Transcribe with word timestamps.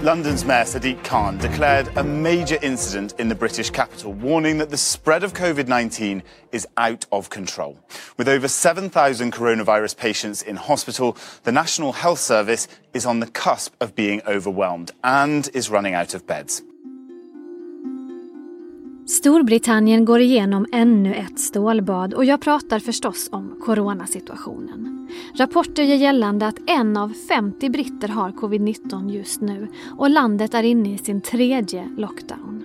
London's 0.00 0.44
Mayor 0.44 0.62
Sadiq 0.62 1.02
Khan 1.02 1.38
declared 1.38 1.88
a 1.96 2.04
major 2.04 2.56
incident 2.62 3.14
in 3.18 3.28
the 3.28 3.34
British 3.34 3.68
capital, 3.70 4.12
warning 4.12 4.58
that 4.58 4.70
the 4.70 4.76
spread 4.76 5.24
of 5.24 5.32
COVID 5.32 5.66
19 5.66 6.22
is 6.52 6.68
out 6.76 7.04
of 7.10 7.30
control. 7.30 7.76
With 8.16 8.28
over 8.28 8.46
7,000 8.46 9.32
coronavirus 9.32 9.96
patients 9.96 10.40
in 10.42 10.54
hospital, 10.54 11.16
the 11.42 11.50
National 11.50 11.92
Health 11.92 12.20
Service 12.20 12.68
is 12.94 13.06
on 13.06 13.18
the 13.18 13.26
cusp 13.26 13.74
of 13.80 13.96
being 13.96 14.22
overwhelmed 14.24 14.92
and 15.02 15.50
is 15.52 15.68
running 15.68 15.94
out 15.94 16.14
of 16.14 16.28
beds. 16.28 16.62
Storbritannien 19.08 20.04
går 20.04 20.20
igenom 20.20 20.66
ännu 20.72 21.14
ett 21.14 21.38
stålbad 21.38 22.14
och 22.14 22.24
jag 22.24 22.40
pratar 22.40 22.78
förstås 22.78 23.28
om 23.32 23.54
coronasituationen. 23.60 25.08
Rapporter 25.34 25.82
ger 25.82 25.96
gällande 25.96 26.46
att 26.46 26.58
en 26.66 26.96
av 26.96 27.12
50 27.28 27.70
britter 27.70 28.08
har 28.08 28.30
covid-19 28.30 29.12
just 29.12 29.40
nu 29.40 29.68
och 29.98 30.10
landet 30.10 30.54
är 30.54 30.62
inne 30.62 30.94
i 30.94 30.98
sin 30.98 31.20
tredje 31.20 31.88
lockdown. 31.96 32.64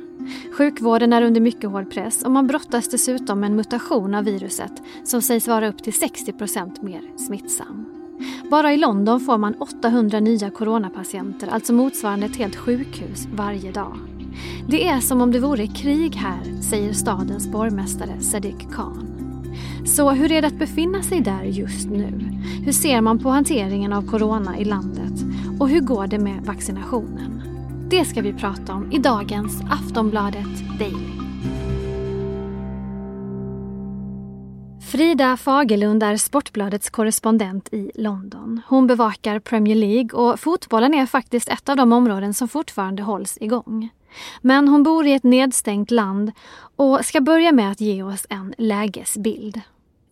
Sjukvården 0.52 1.14
är 1.14 1.22
under 1.22 1.42
mycket 1.42 1.70
hård 1.70 1.92
press 1.92 2.24
och 2.24 2.32
man 2.32 2.48
brottas 2.48 2.88
dessutom 2.88 3.40
med 3.40 3.50
en 3.50 3.56
mutation 3.56 4.16
av 4.16 4.24
viruset 4.24 4.74
som 5.04 5.22
sägs 5.22 5.48
vara 5.48 5.68
upp 5.68 5.84
till 5.84 5.94
60% 5.94 6.84
mer 6.84 7.02
smittsam. 7.18 7.86
Bara 8.52 8.74
i 8.74 8.78
London 8.78 9.20
får 9.20 9.38
man 9.38 9.56
800 9.56 10.20
nya 10.20 10.50
coronapatienter, 10.50 11.48
alltså 11.48 11.74
motsvarande 11.74 12.26
ett 12.26 12.36
helt 12.36 12.56
sjukhus 12.56 13.28
varje 13.36 13.72
dag. 13.72 13.98
Det 14.68 14.88
är 14.88 15.00
som 15.00 15.22
om 15.22 15.32
det 15.32 15.40
vore 15.40 15.68
krig 15.68 16.16
här, 16.16 16.62
säger 16.62 16.94
stadens 16.94 17.52
borgmästare 17.52 18.20
Sadiq 18.20 18.72
Khan. 18.72 19.10
Så 19.86 20.10
hur 20.10 20.32
är 20.32 20.42
det 20.42 20.48
att 20.48 20.60
befinna 20.60 21.04
sig 21.04 21.22
där 21.22 21.44
just 21.44 21.90
nu? 21.90 22.20
Hur 22.66 22.72
ser 22.72 23.02
man 23.02 23.20
på 23.20 23.30
hanteringen 23.30 23.94
av 23.94 24.08
corona 24.08 24.58
i 24.58 24.66
landet? 24.66 25.24
Och 25.60 25.70
hur 25.70 25.82
går 25.82 26.08
det 26.08 26.20
med 26.20 26.46
vaccinationen? 26.46 27.42
Det 27.90 28.06
ska 28.06 28.22
vi 28.22 28.34
prata 28.34 28.74
om 28.74 28.92
i 28.92 28.98
dagens 28.98 29.62
Aftonbladet 29.70 30.80
Daily. 30.80 31.24
Frida 34.92 35.38
Fagerlund 35.38 36.04
är 36.04 36.18
Sportbladets 36.18 36.90
korrespondent 36.90 37.74
i 37.74 37.92
London. 37.96 38.62
Hon 38.68 38.88
bevakar 38.88 39.40
Premier 39.40 39.76
League 39.76 40.20
och 40.20 40.40
fotbollen 40.40 40.94
är 40.94 41.06
faktiskt 41.06 41.50
ett 41.50 41.70
av 41.70 41.78
de 41.78 41.94
områden 41.94 42.34
som 42.34 42.48
fortfarande 42.48 43.04
hålls 43.04 43.38
igång. 43.42 43.90
Men 44.42 44.68
hon 44.68 44.84
bor 44.84 45.08
i 45.08 45.14
ett 45.14 45.24
nedstängt 45.24 45.92
land 45.92 46.32
och 46.76 47.06
ska 47.06 47.22
börja 47.22 47.52
med 47.52 47.72
att 47.72 47.82
ge 47.82 48.04
oss 48.04 48.26
en 48.30 48.54
lägesbild. 48.58 49.62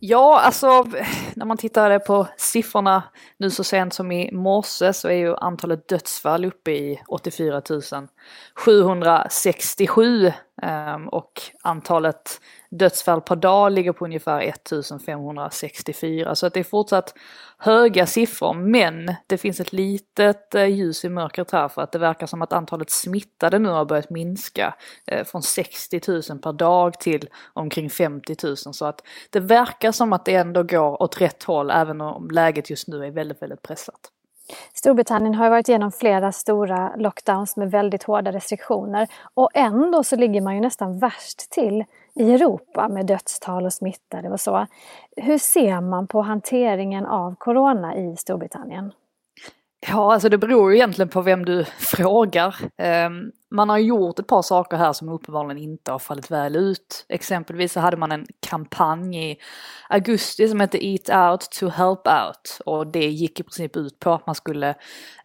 Ja, 0.04 0.40
alltså 0.40 0.86
när 1.34 1.46
man 1.46 1.58
tittar 1.58 2.00
på 2.00 2.28
siffrorna 2.38 3.04
nu 3.38 3.50
så 3.50 3.64
sent 3.64 3.94
som 3.94 4.12
i 4.12 4.32
morse 4.32 4.94
så 4.94 5.08
är 5.08 5.14
ju 5.14 5.36
antalet 5.36 5.88
dödsfall 5.88 6.46
uppe 6.46 6.72
i 6.72 7.02
84 7.08 7.62
767 8.56 10.32
ehm, 10.62 11.08
och 11.08 11.42
antalet 11.62 12.42
dödsfall 12.72 13.22
per 13.22 13.36
dag 13.36 13.72
ligger 13.72 13.92
på 13.92 14.06
ungefär 14.06 14.42
1564. 14.42 16.36
Så 16.36 16.46
att 16.46 16.54
det 16.54 16.60
är 16.60 16.64
fortsatt 16.64 17.14
höga 17.58 18.06
siffror 18.06 18.54
men 18.54 19.16
det 19.28 19.38
finns 19.38 19.60
ett 19.60 19.74
litet 19.74 20.56
eh, 20.56 20.66
ljus 20.66 21.06
i 21.06 21.10
mörkret 21.10 21.52
här 21.52 21.68
för 21.68 21.82
att 21.82 21.92
det 21.92 22.00
verkar 22.00 22.28
som 22.28 22.42
att 22.42 22.54
antalet 22.54 22.90
smittade 22.90 23.60
nu 23.60 23.70
har 23.70 23.86
börjat 23.86 24.10
minska 24.10 24.76
eh, 25.08 25.26
från 25.26 25.42
60 25.42 26.02
000 26.08 26.40
per 26.40 26.54
dag 26.54 27.00
till 27.00 27.30
omkring 27.54 27.90
50 27.90 28.36
000 28.44 28.58
så 28.58 28.86
att 28.86 29.02
det 29.30 29.40
verkar 29.40 29.92
som 29.92 30.14
att 30.14 30.26
det 30.26 30.36
ändå 30.36 30.64
går 30.64 31.02
åt 31.02 31.22
rätt 31.22 31.44
håll 31.44 31.72
även 31.72 32.02
om 32.02 32.32
läget 32.32 32.70
just 32.70 32.88
nu 32.88 33.06
är 33.06 33.12
väldigt, 33.12 33.42
väldigt 33.42 33.62
pressat. 33.62 34.12
Storbritannien 34.74 35.36
har 35.36 35.50
varit 35.50 35.70
igenom 35.70 35.92
flera 35.92 36.32
stora 36.32 36.96
lockdowns 36.96 37.58
med 37.58 37.72
väldigt 37.72 38.04
hårda 38.04 38.32
restriktioner 38.32 39.08
och 39.34 39.50
ändå 39.54 40.04
så 40.04 40.16
ligger 40.16 40.42
man 40.42 40.56
ju 40.56 40.62
nästan 40.62 41.00
värst 41.00 41.52
till 41.52 41.84
i 42.16 42.32
Europa 42.34 42.88
med 42.88 43.06
dödstal 43.06 43.66
och 43.66 43.74
smittade 43.74 44.30
och 44.30 44.40
så. 44.40 44.68
Hur 45.18 45.38
ser 45.38 45.82
man 45.82 46.08
på 46.08 46.22
hanteringen 46.22 47.06
av 47.06 47.36
corona 47.36 47.96
i 47.96 48.16
Storbritannien? 48.18 48.92
Ja, 49.88 50.14
alltså 50.14 50.30
det 50.30 50.38
beror 50.38 50.72
ju 50.72 50.78
egentligen 50.78 51.10
på 51.10 51.22
vem 51.22 51.46
du 51.46 51.66
frågar. 51.66 52.56
Ehm, 52.78 53.32
man 53.52 53.70
har 53.70 53.78
gjort 53.78 54.20
ett 54.20 54.28
par 54.28 54.42
saker 54.42 54.78
här 54.78 54.94
som 54.94 55.10
uppenbarligen 55.10 55.58
inte 55.58 55.92
har 55.92 56.00
fallit 56.00 56.32
väl 56.32 56.56
ut. 56.56 57.06
Exempelvis 57.10 57.74
så 57.74 57.80
hade 57.80 57.98
man 57.98 58.12
en 58.12 58.26
kampanj 58.48 59.32
i 59.32 59.38
augusti 59.90 60.48
som 60.48 60.60
hette 60.60 60.86
Eat 60.86 61.10
Out 61.32 61.42
to 61.52 61.68
Help 61.68 62.08
Out 62.08 62.62
och 62.66 62.88
det 62.88 63.08
gick 63.08 63.40
i 63.40 63.44
princip 63.44 63.78
ut 63.78 64.00
på 64.00 64.12
att 64.12 64.26
man 64.26 64.36
skulle 64.36 64.76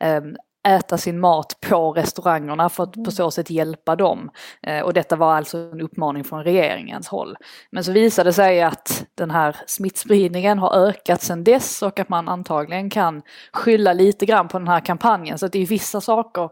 ehm, 0.01 0.37
äta 0.67 0.99
sin 0.99 1.21
mat 1.21 1.57
på 1.61 1.93
restaurangerna 1.93 2.69
för 2.69 2.83
att 2.83 3.05
på 3.05 3.11
så 3.11 3.31
sätt 3.31 3.51
hjälpa 3.51 3.97
dem. 3.97 4.31
Eh, 4.63 4.81
och 4.81 4.93
detta 4.93 5.17
var 5.17 5.35
alltså 5.35 5.59
en 5.59 5.81
uppmaning 5.81 6.25
från 6.25 6.45
regeringens 6.45 7.09
håll. 7.09 7.37
Men 7.71 7.85
så 7.85 7.93
visade 7.93 8.29
det 8.29 8.33
sig 8.33 8.63
att 8.63 9.05
den 9.15 9.31
här 9.31 9.57
smittspridningen 9.67 10.59
har 10.59 10.89
ökat 10.89 11.23
sedan 11.23 11.45
dess 11.45 11.83
och 11.83 12.01
att 12.01 12.09
man 12.09 12.29
antagligen 12.29 12.91
kan 12.91 13.23
skylla 13.53 13.93
lite 13.93 14.27
grann 14.27 14.49
på 14.49 14.59
den 14.59 14.69
här 14.69 14.81
kampanjen. 14.81 15.39
Så 15.39 15.47
att 15.47 15.53
det 15.53 15.63
är 15.63 15.67
vissa 15.67 16.01
saker 16.01 16.51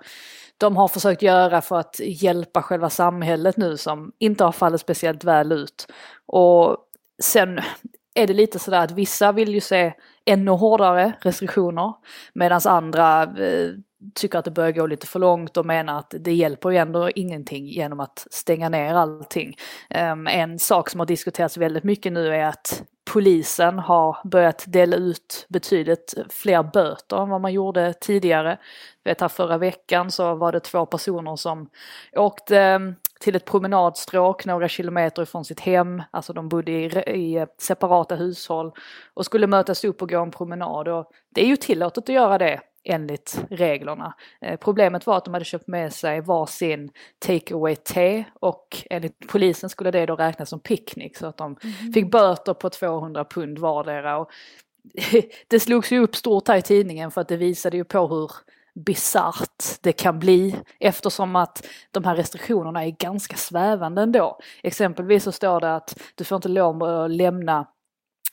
de 0.59 0.77
har 0.77 0.89
försökt 0.89 1.23
göra 1.23 1.61
för 1.61 1.79
att 1.79 2.01
hjälpa 2.05 2.63
själva 2.63 2.91
samhället 2.91 3.57
nu 3.57 3.77
som 3.77 4.13
inte 4.19 4.45
har 4.45 4.53
fallit 4.53 4.81
speciellt 4.81 5.25
väl 5.25 5.53
ut. 5.53 5.87
Och 6.27 6.77
sen 7.23 7.61
är 8.15 8.27
det 8.27 8.35
lite 8.35 8.59
sådär 8.59 8.85
att 8.85 8.91
vissa 8.91 9.33
vill 9.33 9.55
ju 9.55 9.61
se 9.61 9.95
ännu 10.27 10.51
hårdare 10.51 11.13
restriktioner 11.21 11.95
medan 12.33 12.61
andra 12.65 13.23
eh, 13.23 13.71
tycker 14.15 14.39
att 14.39 14.45
det 14.45 14.51
börjar 14.51 14.73
gå 14.73 14.87
lite 14.87 15.07
för 15.07 15.19
långt 15.19 15.57
och 15.57 15.67
menar 15.67 15.99
att 15.99 16.15
det 16.21 16.33
hjälper 16.33 16.71
ju 16.71 16.77
ändå 16.77 17.11
ingenting 17.11 17.67
genom 17.67 18.01
att 18.01 18.27
stänga 18.31 18.69
ner 18.69 18.95
allting. 18.95 19.57
Um, 20.13 20.27
en 20.27 20.59
sak 20.59 20.91
som 20.91 21.01
har 21.01 21.07
diskuterats 21.07 21.57
väldigt 21.57 21.85
mycket 21.85 22.13
nu 22.13 22.35
är 22.35 22.45
att 22.45 22.83
polisen 23.05 23.79
har 23.79 24.17
börjat 24.25 24.65
dela 24.67 24.97
ut 24.97 25.47
betydligt 25.49 26.15
fler 26.31 26.63
böter 26.63 27.23
än 27.23 27.29
vad 27.29 27.41
man 27.41 27.53
gjorde 27.53 27.93
tidigare. 28.01 28.59
vet 29.05 29.21
här 29.21 29.29
förra 29.29 29.59
veckan 29.59 30.11
så 30.11 30.35
var 30.35 30.53
det 30.53 30.61
två 30.61 30.87
personer 30.87 31.37
som 31.37 31.69
åkte 32.13 32.61
ehm, 32.61 32.95
till 33.21 33.37
ett 33.37 33.45
promenadstråk 33.45 34.45
några 34.45 34.69
kilometer 34.69 35.23
ifrån 35.23 35.45
sitt 35.45 35.61
hem, 35.61 36.03
alltså 36.11 36.33
de 36.33 36.49
bodde 36.49 36.73
i, 36.73 36.85
i 37.07 37.37
eh, 37.37 37.47
separata 37.59 38.17
hushåll 38.17 38.73
och 39.15 39.25
skulle 39.25 39.47
mötas 39.47 39.85
upp 39.85 40.03
och 40.03 40.09
gå 40.09 40.23
en 40.23 40.31
promenad 40.31 40.89
och 40.89 41.11
det 41.35 41.43
är 41.43 41.47
ju 41.47 41.57
tillåtet 41.57 42.05
att 42.05 42.15
göra 42.15 42.39
det 42.39 42.61
enligt 42.85 43.45
reglerna. 43.51 44.15
Eh, 44.41 44.57
problemet 44.57 45.07
var 45.07 45.17
att 45.17 45.25
de 45.25 45.35
hade 45.35 45.45
köpt 45.45 45.67
med 45.67 45.93
sig 45.93 46.21
varsin 46.21 46.91
take 47.19 47.55
away 47.55 47.77
te 47.77 48.25
och 48.41 48.85
enligt 48.91 49.29
polisen 49.29 49.71
skulle 49.71 49.91
det 49.91 50.07
då 50.07 50.17
räknas 50.17 50.49
som 50.49 50.61
picknick 50.61 51.17
så 51.17 51.27
att 51.27 51.37
de 51.37 51.57
mm. 51.63 51.93
fick 51.93 52.11
böter 52.11 52.55
på 52.55 52.71
200 52.71 53.25
pund 53.25 53.59
vardera. 53.59 54.19
Och 54.19 54.31
det 55.49 55.61
slogs 55.61 55.93
ju 55.93 55.99
upp 55.99 56.17
stort 56.17 56.49
här 56.49 56.57
i 56.57 56.63
tidningen 56.63 57.11
för 57.11 57.21
att 57.21 57.29
det 57.29 57.37
visade 57.37 57.77
ju 57.77 57.85
på 57.85 58.07
hur 58.07 58.31
bisarrt 58.75 59.65
det 59.81 59.93
kan 59.93 60.19
bli 60.19 60.57
eftersom 60.81 61.37
att 61.37 61.67
de 61.91 62.05
här 62.05 62.17
restriktionerna 62.17 62.85
är 62.85 62.91
ganska 62.91 63.37
svävande 63.37 64.03
ändå. 64.03 64.39
Exempelvis 64.63 65.25
så 65.25 65.33
står 65.33 65.61
det 65.61 65.75
att 65.75 66.01
du 66.15 66.25
får 66.25 66.37
inte 66.37 66.49
lov 66.49 66.83
att 66.83 67.11
lämna 67.11 67.67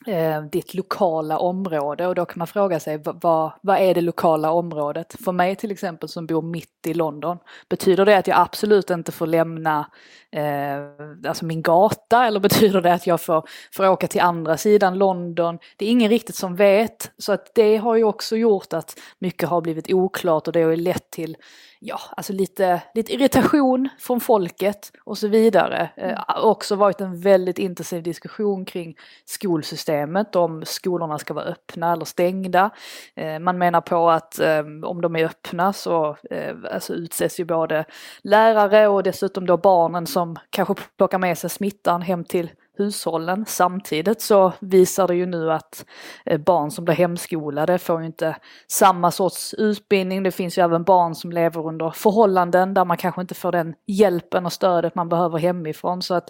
eh, 0.06 0.42
ditt 0.42 0.74
lokala 0.74 1.38
område 1.38 2.06
och 2.06 2.14
då 2.14 2.24
kan 2.24 2.38
man 2.38 2.46
fråga 2.46 2.80
sig 2.80 3.02
vad, 3.04 3.52
vad 3.60 3.78
är 3.78 3.94
det 3.94 4.00
lokala 4.00 4.50
området? 4.50 5.16
För 5.24 5.32
mig 5.32 5.56
till 5.56 5.70
exempel 5.70 6.08
som 6.08 6.26
bor 6.26 6.42
mitt 6.42 6.86
i 6.86 6.94
London, 6.94 7.38
betyder 7.68 8.04
det 8.04 8.18
att 8.18 8.26
jag 8.26 8.38
absolut 8.38 8.90
inte 8.90 9.12
får 9.12 9.26
lämna 9.26 9.90
eh, 10.32 11.28
alltså 11.28 11.44
min 11.44 11.62
gata 11.62 12.26
eller 12.26 12.40
betyder 12.48 12.80
det 12.80 12.94
att 12.94 13.06
jag 13.06 13.20
får, 13.20 13.48
får 13.72 13.88
åka 13.88 14.06
till 14.06 14.20
andra 14.20 14.56
sidan 14.56 14.98
London? 14.98 15.58
Det 15.76 15.84
är 15.84 15.90
ingen 15.90 16.10
riktigt 16.10 16.36
som 16.36 16.56
vet 16.56 17.10
så 17.18 17.32
att 17.32 17.54
det 17.54 17.76
har 17.76 17.96
ju 17.96 18.04
också 18.04 18.36
gjort 18.36 18.72
att 18.72 18.98
mycket 19.18 19.48
har 19.48 19.60
blivit 19.60 19.92
oklart 19.92 20.46
och 20.46 20.52
det 20.52 20.62
har 20.62 20.70
ju 20.70 20.76
lett 20.76 21.10
till 21.10 21.36
ja, 21.84 22.00
alltså 22.16 22.32
lite, 22.32 22.82
lite 22.94 23.12
irritation 23.12 23.88
från 23.98 24.20
folket 24.20 24.92
och 25.04 25.18
så 25.18 25.28
vidare. 25.28 25.90
Eh, 25.96 26.04
mm. 26.04 26.22
också 26.42 26.76
varit 26.76 27.00
en 27.00 27.20
väldigt 27.20 27.58
intensiv 27.58 28.02
diskussion 28.02 28.64
kring 28.64 28.96
skolsystemet, 29.24 30.36
om 30.36 30.62
skolorna 30.66 31.18
ska 31.18 31.34
vara 31.34 31.44
öppna 31.44 31.92
eller 31.92 32.04
stängda. 32.04 32.70
Eh, 33.14 33.38
man 33.38 33.58
menar 33.58 33.80
på 33.80 34.10
att 34.10 34.38
eh, 34.38 34.64
om 34.82 35.00
de 35.00 35.16
är 35.16 35.24
öppna 35.24 35.72
så 35.72 36.16
eh, 36.30 36.54
alltså 36.72 36.94
utses 36.94 37.40
ju 37.40 37.44
både 37.44 37.84
lärare 38.22 38.88
och 38.88 39.02
dessutom 39.02 39.46
då 39.46 39.56
barnen 39.56 40.06
som 40.06 40.36
kanske 40.50 40.74
plockar 40.96 41.18
med 41.18 41.38
sig 41.38 41.50
smittan 41.50 42.02
hem 42.02 42.24
till 42.24 42.50
hushållen. 42.78 43.44
Samtidigt 43.46 44.20
så 44.20 44.52
visar 44.60 45.08
det 45.08 45.14
ju 45.14 45.26
nu 45.26 45.52
att 45.52 45.86
eh, 46.24 46.40
barn 46.40 46.70
som 46.70 46.84
blir 46.84 46.94
hemskolade 46.94 47.78
får 47.78 48.00
ju 48.00 48.06
inte 48.06 48.36
samma 48.66 49.10
sorts 49.10 49.54
utbildning. 49.54 50.22
Det 50.22 50.30
finns 50.30 50.58
ju 50.58 50.64
även 50.64 50.84
barn 50.84 51.14
som 51.14 51.32
lever 51.32 51.66
under 51.66 51.90
förhållanden 51.90 52.74
där 52.74 52.84
man 52.84 52.96
kanske 52.96 53.20
inte 53.20 53.34
får 53.34 53.52
den 53.52 53.74
hjälpen 53.86 54.46
och 54.46 54.52
stödet 54.52 54.94
man 54.94 55.08
behöver 55.08 55.38
hemifrån. 55.38 56.02
Så 56.02 56.14
att 56.14 56.28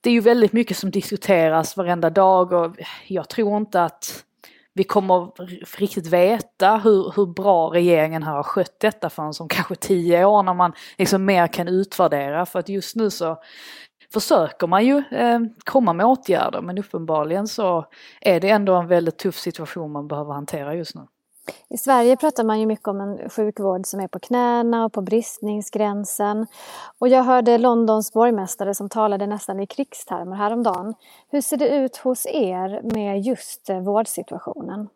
det 0.00 0.10
är 0.10 0.14
ju 0.14 0.20
väldigt 0.20 0.52
mycket 0.52 0.76
som 0.76 0.90
diskuteras 0.90 1.76
varenda 1.76 2.10
dag 2.10 2.52
och 2.52 2.76
jag 3.06 3.28
tror 3.28 3.56
inte 3.56 3.84
att 3.84 4.24
vi 4.74 4.84
kommer 4.84 5.30
riktigt 5.78 6.06
veta 6.06 6.76
hur, 6.76 7.12
hur 7.16 7.26
bra 7.26 7.70
regeringen 7.72 8.22
här 8.22 8.32
har 8.32 8.42
skött 8.42 8.80
detta 8.80 9.10
förrän 9.10 9.34
som 9.34 9.48
kanske 9.48 9.74
tio 9.74 10.24
år 10.24 10.42
när 10.42 10.54
man 10.54 10.72
liksom 10.98 11.24
mer 11.24 11.46
kan 11.46 11.68
utvärdera. 11.68 12.46
För 12.46 12.58
att 12.58 12.68
just 12.68 12.96
nu 12.96 13.10
så 13.10 13.38
försöker 14.12 14.66
man 14.66 14.86
ju 14.86 15.02
eh, 15.10 15.40
komma 15.64 15.92
med 15.92 16.06
åtgärder 16.06 16.60
men 16.60 16.78
uppenbarligen 16.78 17.46
så 17.46 17.86
är 18.20 18.40
det 18.40 18.50
ändå 18.50 18.74
en 18.74 18.88
väldigt 18.88 19.18
tuff 19.18 19.38
situation 19.38 19.92
man 19.92 20.08
behöver 20.08 20.32
hantera 20.32 20.74
just 20.74 20.94
nu. 20.94 21.02
I 21.68 21.76
Sverige 21.76 22.16
pratar 22.16 22.44
man 22.44 22.60
ju 22.60 22.66
mycket 22.66 22.88
om 22.88 23.00
en 23.00 23.30
sjukvård 23.30 23.86
som 23.86 24.00
är 24.00 24.08
på 24.08 24.18
knäna 24.18 24.84
och 24.84 24.92
på 24.92 25.02
bristningsgränsen. 25.02 26.46
Och 26.98 27.08
jag 27.08 27.22
hörde 27.22 27.58
Londons 27.58 28.12
borgmästare 28.12 28.74
som 28.74 28.88
talade 28.88 29.26
nästan 29.26 29.60
i 29.60 29.66
krigstermer 29.66 30.36
häromdagen. 30.36 30.94
Hur 31.30 31.40
ser 31.40 31.56
det 31.56 31.68
ut 31.68 31.96
hos 31.96 32.26
er 32.26 32.94
med 32.94 33.20
just 33.20 33.70
eh, 33.70 33.80
vårdsituationen? 33.80 34.88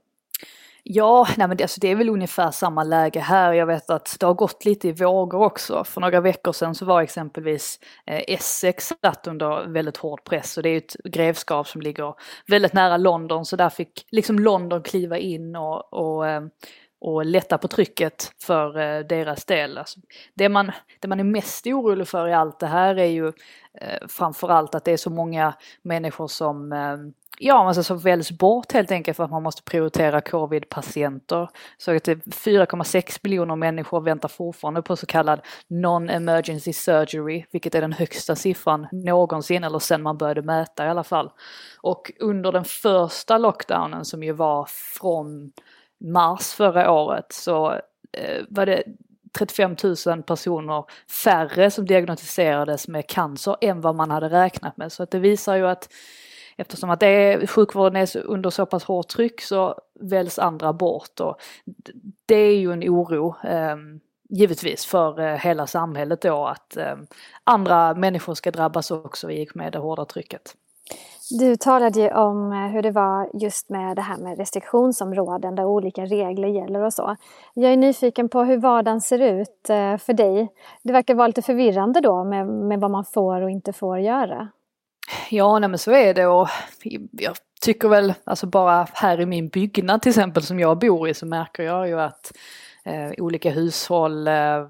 Ja, 0.89 1.27
nej 1.37 1.49
men 1.49 1.57
det, 1.57 1.65
alltså 1.65 1.81
det 1.81 1.89
är 1.89 1.97
väl 1.97 2.09
ungefär 2.09 2.51
samma 2.51 2.85
läge 2.85 3.21
här. 3.21 3.53
Jag 3.53 3.67
vet 3.67 3.91
att 3.91 4.17
det 4.21 4.27
har 4.27 4.35
gått 4.35 4.65
lite 4.65 4.89
i 4.89 4.93
vågor 4.93 5.43
också. 5.43 5.85
För 5.85 6.01
några 6.01 6.21
veckor 6.21 6.53
sedan 6.53 6.75
så 6.75 6.85
var 6.85 7.03
exempelvis 7.03 7.81
eh, 8.07 8.23
Essex 8.29 8.93
satt 9.03 9.27
under 9.27 9.67
väldigt 9.69 9.97
hård 9.97 10.25
press 10.25 10.57
och 10.57 10.63
det 10.63 10.69
är 10.69 10.77
ett 10.77 10.97
grevskap 11.05 11.69
som 11.69 11.81
ligger 11.81 12.15
väldigt 12.47 12.73
nära 12.73 12.97
London 12.97 13.45
så 13.45 13.57
där 13.57 13.71
fick 13.71 14.07
liksom 14.11 14.39
London 14.39 14.83
kliva 14.83 15.19
in 15.19 15.57
och, 15.57 15.93
och 15.93 16.29
eh, 16.29 16.43
och 17.01 17.25
lätta 17.25 17.59
på 17.59 17.69
trycket 17.69 18.33
för 18.43 18.79
eh, 18.79 19.07
deras 19.07 19.45
del. 19.45 19.79
Alltså, 19.79 20.01
det, 20.35 20.49
man, 20.49 20.73
det 21.01 21.09
man 21.09 21.21
är 21.21 21.25
mest 21.25 21.67
orolig 21.67 22.09
för 22.09 22.29
i 22.29 22.33
allt 22.33 22.61
det 22.61 22.67
här 22.67 22.99
är 22.99 23.05
ju 23.05 23.27
eh, 23.81 24.07
framförallt 24.09 24.75
att 24.75 24.85
det 24.85 24.93
är 24.93 24.97
så 24.97 25.11
många 25.11 25.55
människor 25.83 26.29
som 26.29 26.73
eh, 26.73 26.97
Ja, 27.39 27.67
alltså 27.67 27.83
som 27.83 27.99
väljs 27.99 28.31
bort 28.31 28.73
helt 28.73 28.91
enkelt 28.91 29.17
för 29.17 29.25
att 29.25 29.31
man 29.31 29.43
måste 29.43 29.63
prioritera 29.63 30.21
covid-patienter. 30.21 31.49
Så 31.79 31.91
att 31.97 32.09
4,6 32.09 33.19
miljoner 33.23 33.57
människor 33.57 34.01
väntar 34.01 34.29
fortfarande 34.29 34.83
på 34.83 34.97
så 34.97 35.07
kallad 35.07 35.41
non-emergency 35.69 36.73
surgery, 36.73 37.45
vilket 37.51 37.75
är 37.75 37.81
den 37.81 37.93
högsta 37.93 38.37
siffran 38.37 38.87
någonsin, 38.93 39.65
eller 39.65 39.79
sen 39.79 40.03
man 40.03 40.19
började 40.19 40.43
mäta 40.43 40.87
i 40.87 40.89
alla 40.89 41.05
fall. 41.05 41.31
Och 41.81 42.13
under 42.21 42.53
den 42.53 42.65
första 42.65 43.39
lockdownen 43.39 44.05
som 44.05 44.23
ju 44.23 44.33
var 44.33 44.67
från 44.69 45.53
mars 45.99 46.53
förra 46.53 46.91
året 46.91 47.33
så 47.33 47.73
eh, 48.13 48.45
var 48.49 48.67
det 48.67 48.83
35 49.39 49.77
000 50.07 50.23
personer 50.23 50.85
färre 51.25 51.71
som 51.71 51.87
diagnostiserades 51.87 52.89
med 52.89 53.09
cancer 53.09 53.57
än 53.61 53.81
vad 53.81 53.95
man 53.95 54.11
hade 54.11 54.29
räknat 54.29 54.77
med. 54.77 54.93
Så 54.93 55.03
att 55.03 55.11
det 55.11 55.19
visar 55.19 55.57
ju 55.57 55.67
att 55.67 55.89
eftersom 56.57 56.91
att 56.91 57.01
det 57.01 57.07
är, 57.07 57.47
sjukvården 57.47 57.97
är 57.97 58.27
under 58.27 58.51
så 58.51 58.67
pass 58.67 58.85
hårt 58.85 59.09
tryck 59.09 59.41
så 59.41 59.75
väljs 60.01 60.39
andra 60.39 60.73
bort. 60.73 61.21
Och 61.21 61.37
det 62.27 62.37
är 62.37 62.57
ju 62.57 62.73
en 62.73 62.83
oro 62.83 63.35
eh, 63.45 63.77
givetvis 64.29 64.87
för 64.87 65.21
eh, 65.21 65.35
hela 65.35 65.67
samhället 65.67 66.21
då 66.21 66.47
att 66.47 66.77
eh, 66.77 66.97
andra 67.45 67.95
människor 67.95 68.35
ska 68.35 68.51
drabbas 68.51 68.91
också 68.91 69.31
i 69.31 69.45
och 69.45 69.57
med 69.57 69.73
det 69.73 69.79
hårda 69.79 70.05
trycket. 70.05 70.55
Du 71.31 71.57
talade 71.57 72.01
ju 72.01 72.11
om 72.11 72.53
eh, 72.53 72.59
hur 72.59 72.83
det 72.83 72.91
var 72.91 73.31
just 73.35 73.69
med 73.69 73.97
det 73.97 74.03
här 74.03 74.17
med 74.17 74.39
restriktionsområden 74.39 75.55
där 75.55 75.65
olika 75.65 76.05
regler 76.05 76.49
gäller 76.49 76.83
och 76.83 76.93
så. 76.93 77.17
Jag 77.55 77.73
är 77.73 77.77
nyfiken 77.77 78.29
på 78.29 78.43
hur 78.43 78.59
vardagen 78.59 79.01
ser 79.01 79.19
ut 79.19 79.71
eh, 79.71 79.97
för 79.97 80.13
dig. 80.13 80.49
Det 80.83 80.93
verkar 80.93 81.15
vara 81.15 81.27
lite 81.27 81.43
förvirrande 81.43 82.01
då 82.01 82.25
med, 82.25 82.47
med 82.47 82.81
vad 82.81 82.91
man 82.91 83.05
får 83.05 83.41
och 83.41 83.51
inte 83.51 83.73
får 83.73 83.99
göra. 83.99 84.49
Ja, 85.31 85.59
nej 85.59 85.69
men 85.69 85.79
så 85.79 85.93
är 85.93 86.15
det 86.15 86.27
och 86.27 86.49
jag 87.13 87.37
tycker 87.61 87.89
väl, 87.89 88.15
alltså 88.25 88.47
bara 88.47 88.89
här 88.93 89.21
i 89.21 89.27
min 89.27 89.49
byggnad 89.49 90.03
till 90.03 90.11
exempel 90.11 90.43
som 90.43 90.61
jag 90.61 90.79
bor 90.79 91.09
i 91.09 91.15
så 91.15 91.27
märker 91.27 91.63
jag 91.63 91.89
ju 91.89 92.01
att 92.01 92.33
eh, 92.85 93.11
olika 93.19 93.51
hushåll 93.51 94.29
eh, 94.29 94.67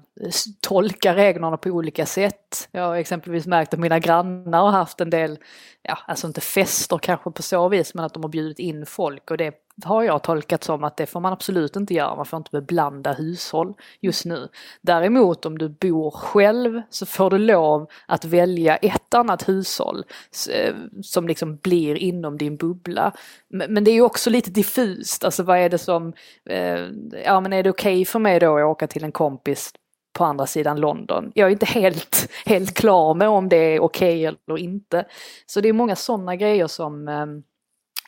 tolkar 0.61 1.15
reglerna 1.15 1.57
på 1.57 1.69
olika 1.69 2.05
sätt. 2.05 2.69
Jag 2.71 2.81
har 2.81 2.95
exempelvis 2.95 3.47
märkt 3.47 3.73
att 3.73 3.79
mina 3.79 3.99
grannar 3.99 4.61
har 4.61 4.71
haft 4.71 5.01
en 5.01 5.09
del, 5.09 5.39
ja 5.81 5.97
alltså 6.07 6.27
inte 6.27 6.41
fester 6.41 6.97
kanske 6.97 7.31
på 7.31 7.41
så 7.41 7.69
vis 7.69 7.93
men 7.93 8.05
att 8.05 8.13
de 8.13 8.23
har 8.23 8.29
bjudit 8.29 8.59
in 8.59 8.85
folk 8.85 9.31
och 9.31 9.37
det 9.37 9.53
har 9.83 10.03
jag 10.03 10.23
tolkat 10.23 10.63
som 10.63 10.83
att 10.83 10.97
det 10.97 11.05
får 11.05 11.19
man 11.19 11.33
absolut 11.33 11.75
inte 11.75 11.93
göra, 11.93 12.15
man 12.15 12.25
får 12.25 12.37
inte 12.37 12.51
beblanda 12.51 13.13
hushåll 13.13 13.73
just 14.01 14.25
nu. 14.25 14.47
Däremot 14.81 15.45
om 15.45 15.57
du 15.57 15.69
bor 15.69 16.11
själv 16.11 16.81
så 16.89 17.05
får 17.05 17.29
du 17.29 17.37
lov 17.37 17.89
att 18.05 18.25
välja 18.25 18.77
ett 18.77 19.13
annat 19.13 19.49
hushåll 19.49 20.03
eh, 20.51 20.75
som 21.01 21.27
liksom 21.27 21.55
blir 21.57 21.95
inom 21.95 22.37
din 22.37 22.57
bubbla. 22.57 23.11
Men 23.49 23.83
det 23.83 23.91
är 23.91 23.95
ju 23.95 24.01
också 24.01 24.29
lite 24.29 24.51
diffust, 24.51 25.23
alltså 25.23 25.43
vad 25.43 25.57
är 25.57 25.69
det 25.69 25.77
som, 25.77 26.13
eh, 26.49 26.79
ja 27.25 27.39
men 27.39 27.53
är 27.53 27.63
det 27.63 27.69
okej 27.69 27.93
okay 27.93 28.05
för 28.05 28.19
mig 28.19 28.39
då 28.39 28.57
att 28.57 28.65
åka 28.65 28.87
till 28.87 29.03
en 29.03 29.11
kompis 29.11 29.73
på 30.17 30.25
andra 30.25 30.45
sidan 30.45 30.79
London. 30.79 31.31
Jag 31.35 31.47
är 31.47 31.51
inte 31.51 31.65
helt, 31.65 32.29
helt 32.45 32.73
klar 32.73 33.13
med 33.13 33.29
om 33.29 33.49
det 33.49 33.57
är 33.57 33.79
okej 33.79 34.27
okay 34.27 34.37
eller 34.47 34.57
inte. 34.57 35.05
Så 35.45 35.61
det 35.61 35.69
är 35.69 35.73
många 35.73 35.95
sådana 35.95 36.35
grejer 36.35 36.67
som 36.67 37.07
ehm, 37.07 37.43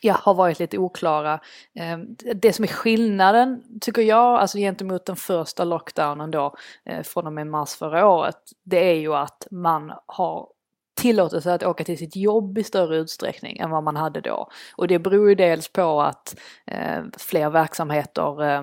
ja, 0.00 0.14
har 0.22 0.34
varit 0.34 0.58
lite 0.58 0.78
oklara. 0.78 1.40
Eh, 1.74 1.98
det 2.34 2.52
som 2.52 2.62
är 2.62 2.68
skillnaden, 2.68 3.62
tycker 3.80 4.02
jag, 4.02 4.40
alltså 4.40 4.58
gentemot 4.58 5.06
den 5.06 5.16
första 5.16 5.64
lockdownen 5.64 6.30
då, 6.30 6.54
eh, 6.84 7.02
från 7.02 7.26
och 7.26 7.32
med 7.32 7.46
mars 7.46 7.74
förra 7.74 8.08
året, 8.08 8.36
det 8.64 8.90
är 8.90 8.94
ju 8.94 9.14
att 9.14 9.46
man 9.50 9.92
har 10.06 10.48
tillåtelse 11.00 11.54
att 11.54 11.62
åka 11.62 11.84
till 11.84 11.98
sitt 11.98 12.16
jobb 12.16 12.58
i 12.58 12.64
större 12.64 12.96
utsträckning 12.96 13.58
än 13.58 13.70
vad 13.70 13.82
man 13.82 13.96
hade 13.96 14.20
då. 14.20 14.48
Och 14.76 14.88
det 14.88 14.98
beror 14.98 15.28
ju 15.28 15.34
dels 15.34 15.72
på 15.72 16.02
att 16.02 16.36
eh, 16.66 17.02
fler 17.18 17.50
verksamheter 17.50 18.42
eh, 18.42 18.58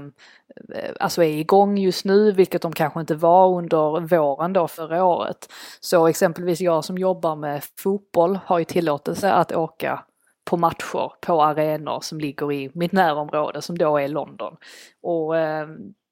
eh 0.76 0.92
alltså 1.00 1.24
är 1.24 1.38
igång 1.38 1.78
just 1.78 2.06
nu, 2.06 2.32
vilket 2.32 2.62
de 2.62 2.74
kanske 2.74 3.00
inte 3.00 3.16
var 3.16 3.48
under 3.58 4.08
våren 4.08 4.54
då 4.54 4.68
förra 4.68 5.06
året. 5.06 5.54
Så 5.80 6.08
exempelvis 6.08 6.62
jag 6.62 6.86
som 6.86 6.98
jobbar 6.98 7.36
med 7.36 7.64
fotboll 7.78 8.40
har 8.46 8.60
ju 8.60 8.66
tillåtelse 8.66 9.32
att 9.32 9.52
åka 9.52 10.04
på 10.48 10.58
matcher 10.58 11.12
på 11.22 11.44
arenor 11.44 12.00
som 12.02 12.20
ligger 12.20 12.52
i 12.52 12.72
mitt 12.74 12.92
närområde 12.92 13.62
som 13.62 13.78
då 13.78 13.98
är 13.98 14.08
London. 14.08 14.56
Och 15.02 15.38
eh, 15.38 15.68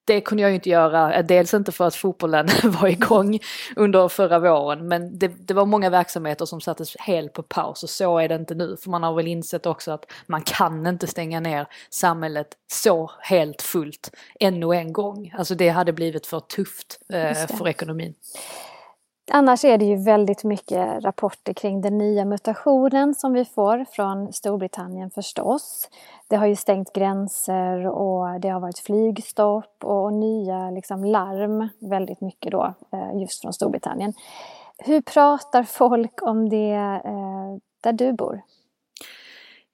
det 0.06 0.22
kunde 0.22 0.42
jag 0.42 0.50
ju 0.50 0.56
inte 0.56 0.70
göra, 0.70 1.14
eh, 1.14 1.26
dels 1.26 1.54
inte 1.54 1.72
för 1.72 1.88
att 1.88 1.96
fotbollen 1.96 2.48
var 2.64 2.88
igång 2.88 3.40
under 3.76 4.08
förra 4.08 4.40
våren, 4.40 4.88
men 4.88 5.20
det, 5.20 5.28
det, 5.28 5.54
var 5.54 5.66
många 5.66 5.90
verksamheter 5.90 6.46
som 6.46 6.62
sattes 6.62 6.98
helt 6.98 7.34
på 7.34 7.44
paus 7.44 7.84
och 7.84 7.90
så 7.90 8.20
är 8.20 8.30
det 8.30 8.36
inte 8.36 8.56
nu. 8.56 8.78
För 8.78 8.90
man 8.90 9.04
har 9.04 9.14
väl 9.14 9.28
insett 9.28 9.66
också 9.66 9.92
att 9.92 10.06
man 10.28 10.42
kan 10.42 10.88
inte 10.88 11.08
stänga 11.08 11.40
ner 11.40 11.68
samhället 11.90 12.48
så 12.72 13.12
helt 13.22 13.62
fullt 13.62 14.12
ännu 14.40 14.72
en 14.72 14.94
gång. 14.94 15.34
Alltså 15.38 15.56
det 15.56 15.70
hade 15.70 15.94
blivit 15.94 16.28
för 16.28 16.40
tufft 16.40 17.00
eh, 17.14 17.58
för 17.58 17.68
ekonomin. 17.68 18.14
Annars 19.32 19.66
är 19.66 19.78
det 19.78 19.86
ju 19.86 19.96
väldigt 19.96 20.44
mycket 20.44 21.04
rapporter 21.04 21.54
kring 21.54 21.82
den 21.82 21.98
nya 21.98 22.26
mutationen 22.26 23.16
som 23.16 23.34
vi 23.34 23.46
får 23.46 23.86
från 23.92 24.34
Storbritannien 24.34 25.10
förstås. 25.10 25.90
Det 26.28 26.36
har 26.36 26.46
ju 26.46 26.56
stängt 26.56 26.94
gränser 26.94 27.88
och 27.88 28.40
det 28.40 28.50
har 28.50 28.60
varit 28.60 28.80
flygstopp 28.80 29.84
och 29.84 30.14
nya 30.14 30.70
liksom 30.70 31.04
larm 31.04 31.70
väldigt 31.80 32.22
mycket 32.22 32.52
då 32.52 32.74
eh, 32.92 33.22
just 33.22 33.42
från 33.42 33.54
Storbritannien. 33.54 34.14
Hur 34.78 35.02
pratar 35.02 35.64
folk 35.64 36.22
om 36.22 36.50
det 36.50 37.02
eh, 37.06 37.58
där 37.84 37.94
du 37.94 38.14
bor? 38.14 38.42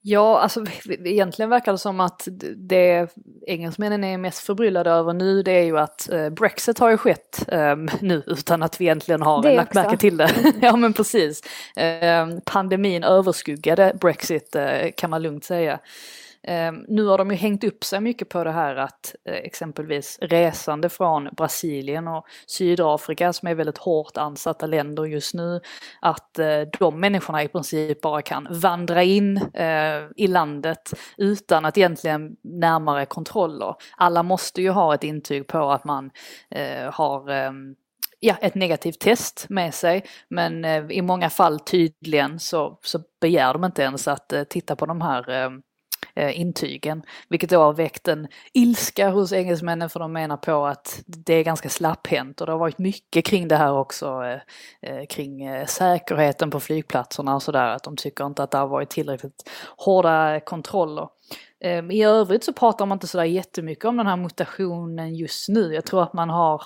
Ja, 0.03 0.39
alltså 0.39 0.65
egentligen 0.87 1.49
verkar 1.49 1.71
det 1.71 1.77
som 1.77 1.99
att 1.99 2.27
det 2.55 3.07
engelsmännen 3.47 4.03
är 4.03 4.17
mest 4.17 4.39
förbryllade 4.39 4.89
över 4.89 5.13
nu 5.13 5.43
det 5.43 5.51
är 5.51 5.63
ju 5.63 5.77
att 5.77 6.09
eh, 6.09 6.29
Brexit 6.29 6.79
har 6.79 6.89
ju 6.89 6.97
skett 6.97 7.45
um, 7.47 7.89
nu 7.99 8.23
utan 8.27 8.63
att 8.63 8.81
vi 8.81 8.85
egentligen 8.85 9.21
har 9.21 9.43
det 9.43 9.55
lagt 9.55 9.73
märke 9.73 9.97
till 9.97 10.17
det. 10.17 10.29
ja 10.61 10.75
men 10.75 10.93
precis. 10.93 11.41
Um, 12.23 12.41
pandemin 12.45 13.03
överskuggade 13.03 13.97
Brexit 14.01 14.55
uh, 14.55 14.91
kan 14.97 15.09
man 15.09 15.21
lugnt 15.21 15.43
säga. 15.43 15.79
Ehm, 16.43 16.85
nu 16.87 17.05
har 17.05 17.17
de 17.17 17.31
ju 17.31 17.35
hängt 17.37 17.63
upp 17.63 17.83
sig 17.83 18.01
mycket 18.01 18.29
på 18.29 18.43
det 18.43 18.51
här 18.51 18.75
att 18.75 19.15
eh, 19.25 19.33
exempelvis 19.35 20.19
resande 20.21 20.89
från 20.89 21.29
Brasilien 21.37 22.07
och 22.07 22.25
Sydafrika 22.47 23.33
som 23.33 23.47
är 23.47 23.55
väldigt 23.55 23.77
hårt 23.77 24.17
ansatta 24.17 24.67
länder 24.67 25.05
just 25.05 25.33
nu, 25.33 25.61
att 26.01 26.39
eh, 26.39 26.61
de 26.79 26.99
människorna 26.99 27.43
i 27.43 27.47
princip 27.47 28.01
bara 28.01 28.21
kan 28.21 28.47
vandra 28.49 29.03
in 29.03 29.37
eh, 29.37 30.03
i 30.15 30.27
landet 30.27 30.93
utan 31.17 31.65
att 31.65 31.77
egentligen 31.77 32.35
närmare 32.41 33.05
kontroller. 33.05 33.75
Alla 33.97 34.23
måste 34.23 34.61
ju 34.61 34.69
ha 34.69 34.93
ett 34.93 35.03
intyg 35.03 35.47
på 35.47 35.71
att 35.71 35.83
man 35.83 36.11
eh, 36.49 36.91
har 36.93 37.29
ehm, 37.29 37.75
ja, 38.19 38.35
ett 38.41 38.55
negativt 38.55 38.99
test 38.99 39.45
med 39.49 39.73
sig. 39.73 40.05
Men 40.27 40.65
eh, 40.65 40.85
i 40.89 41.01
många 41.01 41.29
fall 41.29 41.59
tydligen 41.59 42.39
så, 42.39 42.79
så 42.81 42.99
begär 43.21 43.53
de 43.53 43.63
inte 43.63 43.81
ens 43.81 44.07
att 44.07 44.33
eh, 44.33 44.43
titta 44.43 44.75
på 44.75 44.85
de 44.85 45.01
här 45.01 45.29
eh, 45.29 45.49
Eh, 46.15 46.39
intygen. 46.39 47.03
Vilket 47.29 47.49
då 47.49 47.59
har 47.59 47.73
väckt 47.73 48.07
en 48.07 48.27
ilska 48.53 49.09
hos 49.09 49.33
engelsmännen 49.33 49.89
för 49.89 49.99
de 49.99 50.13
menar 50.13 50.37
på 50.37 50.65
att 50.65 51.01
det 51.05 51.33
är 51.33 51.43
ganska 51.43 51.69
slapphänt 51.69 52.41
och 52.41 52.47
det 52.47 52.53
har 52.53 52.59
varit 52.59 52.77
mycket 52.77 53.25
kring 53.25 53.47
det 53.47 53.55
här 53.55 53.73
också 53.73 54.23
eh, 54.23 54.39
eh 54.91 55.05
kring 55.05 55.45
eh, 55.45 55.65
säkerheten 55.65 56.51
på 56.51 56.59
flygplatserna 56.59 57.35
och 57.35 57.43
sådär 57.43 57.67
att 57.67 57.83
de 57.83 57.97
tycker 57.97 58.25
inte 58.25 58.43
att 58.43 58.51
det 58.51 58.57
har 58.57 58.67
varit 58.67 58.89
tillräckligt 58.89 59.49
hårda 59.77 60.39
kontroller. 60.39 61.07
Ehm, 61.59 61.91
I 61.91 62.03
övrigt 62.03 62.43
så 62.43 62.53
pratar 62.53 62.85
man 62.85 62.95
inte 62.95 63.07
sådär 63.07 63.25
jättemycket 63.25 63.85
om 63.85 63.97
den 63.97 64.07
här 64.07 64.17
mutationen 64.17 65.15
just 65.15 65.49
nu. 65.49 65.73
Jag 65.73 65.85
tror 65.85 66.03
att 66.03 66.13
man 66.13 66.29
har 66.29 66.63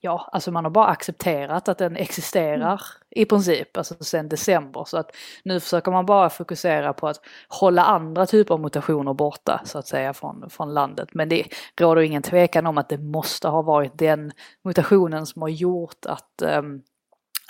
Ja, 0.00 0.28
alltså 0.32 0.52
man 0.52 0.64
har 0.64 0.70
bara 0.70 0.86
accepterat 0.86 1.68
att 1.68 1.78
den 1.78 1.96
existerar 1.96 2.56
mm. 2.56 2.78
i 3.10 3.24
princip, 3.24 3.76
alltså 3.76 4.04
sedan 4.04 4.28
december. 4.28 4.84
Så 4.84 4.98
att 4.98 5.16
nu 5.44 5.60
försöker 5.60 5.92
man 5.92 6.06
bara 6.06 6.30
fokusera 6.30 6.92
på 6.92 7.08
att 7.08 7.20
hålla 7.48 7.84
andra 7.84 8.26
typer 8.26 8.54
av 8.54 8.60
mutationer 8.60 9.14
borta, 9.14 9.60
så 9.64 9.78
att 9.78 9.86
säga, 9.86 10.14
från, 10.14 10.50
från 10.50 10.74
landet. 10.74 11.08
Men 11.12 11.28
det 11.28 11.46
råder 11.80 12.02
ingen 12.02 12.22
tvekan 12.22 12.66
om 12.66 12.78
att 12.78 12.88
det 12.88 12.98
måste 12.98 13.48
ha 13.48 13.62
varit 13.62 13.98
den 13.98 14.32
mutationen 14.64 15.26
som 15.26 15.42
har 15.42 15.48
gjort 15.48 16.06
att 16.06 16.42
um, 16.42 16.82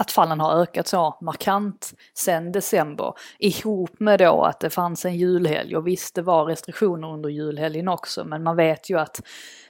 att 0.01 0.11
fallen 0.11 0.41
har 0.41 0.63
ökat 0.63 0.87
så 0.87 1.17
markant 1.21 1.93
sen 2.15 2.53
december. 2.53 3.15
Ihop 3.39 4.01
med 4.01 4.19
då 4.19 4.43
att 4.43 4.61
det 4.61 4.71
fanns 4.71 5.05
en 5.05 5.17
julhelg 5.17 5.77
och 5.77 5.87
visst 5.87 6.15
det 6.15 6.23
var 6.23 6.45
restriktioner 6.45 7.13
under 7.13 7.29
julhelgen 7.29 7.89
också 7.89 8.25
men 8.25 8.43
man 8.43 8.57
vet 8.57 8.91
ju 8.91 8.99
att 8.99 9.21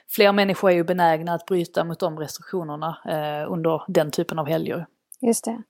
fler 0.09 0.31
människor 0.31 0.69
är 0.69 0.75
ju 0.75 0.83
benägna 0.83 1.33
att 1.33 1.45
bryta 1.45 1.83
mot 1.83 1.99
de 1.99 2.19
restriktionerna 2.19 2.97
eh, 3.05 3.51
under 3.51 3.83
den 3.87 4.11
typen 4.11 4.39
av 4.39 4.47
helger. 4.47 4.85
Just 5.21 5.45
det. 5.45 5.61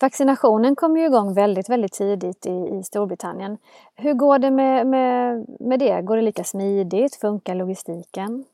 Vaccinationen 0.00 0.76
kom 0.76 0.96
ju 0.96 1.06
igång 1.06 1.34
väldigt, 1.34 1.68
väldigt 1.68 1.92
tidigt 1.92 2.46
i, 2.46 2.78
i 2.80 2.82
Storbritannien. 2.82 3.58
Hur 3.96 4.14
går 4.14 4.38
det 4.38 4.50
med, 4.50 4.86
med, 4.86 5.46
med 5.60 5.78
det? 5.78 6.02
Går 6.02 6.16
det 6.16 6.22
lika 6.22 6.44
smidigt? 6.44 7.16
Funkar 7.16 7.54
logistiken? 7.54 8.44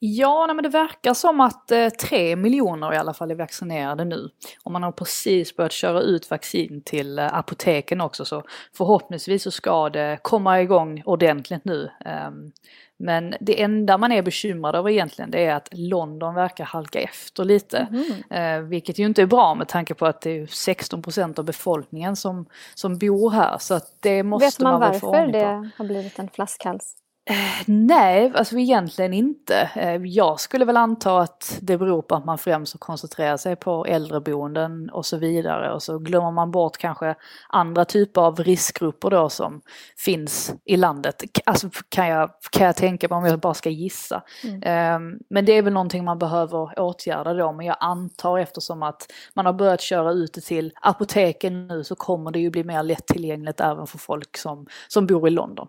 Ja, 0.00 0.46
nej, 0.46 0.56
men 0.56 0.62
det 0.62 0.68
verkar 0.68 1.14
som 1.14 1.40
att 1.40 1.70
eh, 1.70 1.88
tre 1.88 2.36
miljoner 2.36 2.94
i 2.94 2.96
alla 2.96 3.14
fall 3.14 3.30
är 3.30 3.34
vaccinerade 3.34 4.04
nu. 4.04 4.28
Och 4.62 4.72
man 4.72 4.82
har 4.82 4.92
precis 4.92 5.56
börjat 5.56 5.72
köra 5.72 6.00
ut 6.00 6.30
vaccin 6.30 6.82
till 6.84 7.18
eh, 7.18 7.34
apoteken 7.34 8.00
också 8.00 8.24
så 8.24 8.42
förhoppningsvis 8.76 9.42
så 9.42 9.50
ska 9.50 9.88
det 9.90 10.18
komma 10.22 10.60
igång 10.60 11.02
ordentligt 11.06 11.64
nu. 11.64 11.90
Um, 12.28 12.52
men 12.96 13.34
det 13.40 13.62
enda 13.62 13.98
man 13.98 14.12
är 14.12 14.22
bekymrad 14.22 14.74
över 14.74 14.90
egentligen 14.90 15.30
det 15.30 15.44
är 15.44 15.54
att 15.54 15.68
London 15.72 16.34
verkar 16.34 16.64
halka 16.64 17.00
efter 17.00 17.44
lite. 17.44 17.88
Mm. 17.90 18.62
Eh, 18.62 18.68
vilket 18.68 18.98
ju 18.98 19.06
inte 19.06 19.22
är 19.22 19.26
bra 19.26 19.54
med 19.54 19.68
tanke 19.68 19.94
på 19.94 20.06
att 20.06 20.20
det 20.20 20.30
är 20.30 20.46
16 20.46 21.02
procent 21.02 21.38
av 21.38 21.44
befolkningen 21.44 22.16
som, 22.16 22.46
som 22.74 22.98
bor 22.98 23.30
här. 23.30 23.58
Så 23.58 23.74
att 23.74 23.96
det 24.00 24.22
måste 24.22 24.46
Vet 24.46 24.60
man, 24.60 24.80
man 24.80 24.80
varför 24.80 25.26
det 25.26 25.70
har 25.76 25.84
blivit 25.84 26.18
en 26.18 26.28
flaskhals? 26.28 26.94
Eh, 27.30 27.62
nej, 27.66 28.32
alltså 28.34 28.58
egentligen 28.58 29.12
inte. 29.12 29.70
Eh, 29.74 30.02
jag 30.04 30.40
skulle 30.40 30.64
väl 30.64 30.76
anta 30.76 31.18
att 31.20 31.58
det 31.60 31.78
beror 31.78 32.02
på 32.02 32.14
att 32.14 32.24
man 32.24 32.38
främst 32.38 32.80
koncentrerar 32.80 33.36
sig 33.36 33.56
på 33.56 33.84
äldreboenden 33.84 34.90
och 34.90 35.06
så 35.06 35.16
vidare 35.16 35.72
och 35.72 35.82
så 35.82 35.98
glömmer 35.98 36.30
man 36.30 36.50
bort 36.50 36.78
kanske 36.78 37.14
andra 37.48 37.84
typer 37.84 38.20
av 38.20 38.36
riskgrupper 38.36 39.10
då 39.10 39.28
som 39.28 39.60
finns 39.96 40.54
i 40.64 40.76
landet. 40.76 41.22
Alltså 41.46 41.70
kan 41.88 42.08
jag, 42.08 42.30
kan 42.50 42.66
jag 42.66 42.76
tänka 42.76 43.08
på 43.08 43.14
om 43.14 43.24
jag 43.24 43.40
bara 43.40 43.54
ska 43.54 43.70
gissa. 43.70 44.22
Mm. 44.44 44.62
Ehm, 44.64 45.18
men 45.30 45.44
det 45.44 45.52
är 45.52 45.62
väl 45.62 45.72
någonting 45.72 46.04
man 46.04 46.18
behöver 46.18 46.80
åtgärda 46.80 47.34
då 47.34 47.52
men 47.52 47.66
jag 47.66 47.76
antar 47.80 48.38
eftersom 48.38 48.82
att 48.82 49.06
man 49.34 49.46
har 49.46 49.52
börjat 49.52 49.80
köra 49.80 50.12
ut 50.12 50.34
det 50.34 50.40
till 50.40 50.72
apoteken 50.82 51.66
nu 51.66 51.84
så 51.84 51.94
kommer 51.94 52.30
det 52.30 52.38
ju 52.38 52.50
bli 52.50 52.64
mer 52.64 52.82
lättillgängligt 52.82 53.60
även 53.60 53.86
för 53.86 53.98
folk 53.98 54.36
som, 54.36 54.66
som 54.88 55.06
bor 55.06 55.28
i 55.28 55.30
London. 55.30 55.68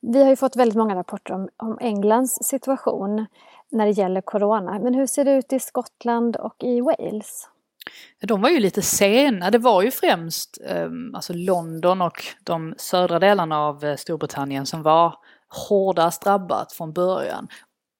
Vi 0.00 0.22
har 0.22 0.30
ju 0.30 0.36
fått 0.36 0.56
väldigt 0.56 0.76
många 0.76 0.94
rapporter 0.94 1.34
om, 1.34 1.48
om 1.56 1.78
Englands 1.80 2.38
situation 2.42 3.26
när 3.70 3.86
det 3.86 3.92
gäller 3.92 4.20
corona. 4.20 4.78
Men 4.78 4.94
hur 4.94 5.06
ser 5.06 5.24
det 5.24 5.32
ut 5.32 5.52
i 5.52 5.60
Skottland 5.60 6.36
och 6.36 6.64
i 6.64 6.80
Wales? 6.80 7.48
De 8.20 8.42
var 8.42 8.48
ju 8.48 8.60
lite 8.60 8.82
sena. 8.82 9.50
Det 9.50 9.58
var 9.58 9.82
ju 9.82 9.90
främst 9.90 10.58
eh, 10.66 10.88
alltså 11.14 11.32
London 11.32 12.02
och 12.02 12.24
de 12.44 12.74
södra 12.78 13.18
delarna 13.18 13.60
av 13.60 13.84
eh, 13.84 13.96
Storbritannien 13.96 14.66
som 14.66 14.82
var 14.82 15.14
hårdast 15.48 16.22
drabbat 16.22 16.72
från 16.72 16.92
början. 16.92 17.48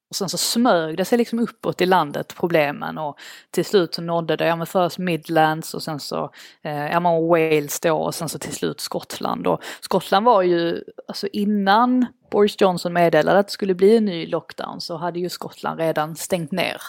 Och 0.09 0.15
sen 0.15 0.29
så 0.29 0.37
smög 0.37 0.97
det 0.97 1.05
sig 1.05 1.17
liksom 1.17 1.39
uppåt 1.39 1.81
i 1.81 1.85
landet, 1.85 2.35
problemen 2.37 2.97
och 2.97 3.17
till 3.51 3.65
slut 3.65 3.93
så 3.93 4.01
nådde 4.01 4.35
det, 4.35 4.47
ja 4.47 4.55
men 4.55 4.67
först 4.67 4.97
Midlands 4.97 5.73
och 5.73 5.83
sen 5.83 5.99
så, 5.99 6.31
eh, 6.61 6.85
ja 6.91 6.99
men 6.99 7.27
Wales 7.27 7.79
då 7.79 7.97
och 7.97 8.15
sen 8.15 8.29
så 8.29 8.39
till 8.39 8.53
slut 8.55 8.79
Skottland. 8.79 9.47
Och 9.47 9.63
Skottland 9.81 10.25
var 10.25 10.41
ju, 10.41 10.83
alltså 11.07 11.27
innan 11.27 12.05
Boris 12.29 12.61
Johnson 12.61 12.93
meddelade 12.93 13.39
att 13.39 13.47
det 13.47 13.53
skulle 13.53 13.75
bli 13.75 13.97
en 13.97 14.05
ny 14.05 14.27
lockdown 14.27 14.81
så 14.81 14.97
hade 14.97 15.19
ju 15.19 15.29
Skottland 15.29 15.79
redan 15.79 16.15
stängt 16.15 16.51
ner. 16.51 16.81